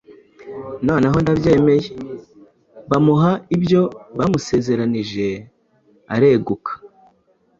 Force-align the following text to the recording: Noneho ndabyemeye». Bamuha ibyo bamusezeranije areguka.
Noneho 0.87 1.15
ndabyemeye». 1.23 1.87
Bamuha 2.89 3.31
ibyo 3.55 3.81
bamusezeranije 4.17 5.27
areguka. 6.15 6.71